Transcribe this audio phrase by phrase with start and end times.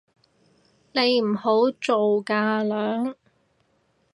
[0.93, 3.13] 你唔好做架樑